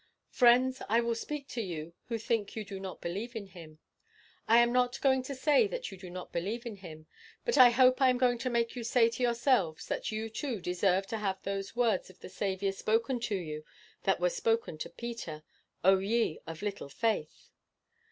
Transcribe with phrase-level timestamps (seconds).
[0.31, 3.77] Friends, I will speak to you who think you do believe in him.
[4.47, 7.05] I am not going to say that you do not believe in him;
[7.45, 10.59] but I hope I am going to make you say to yourselves that you too
[10.59, 13.63] deserve to have those words of the Saviour spoken to you
[14.01, 15.43] that were spoken to Peter,
[15.83, 17.51] 'O ye of little faith!